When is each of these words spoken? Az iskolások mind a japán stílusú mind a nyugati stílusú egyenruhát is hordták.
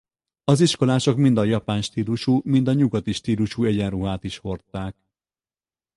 Az 0.43 0.61
iskolások 0.61 1.17
mind 1.17 1.37
a 1.37 1.43
japán 1.43 1.81
stílusú 1.81 2.41
mind 2.43 2.67
a 2.67 2.73
nyugati 2.73 3.11
stílusú 3.11 3.63
egyenruhát 3.65 4.23
is 4.23 4.37
hordták. 4.37 4.95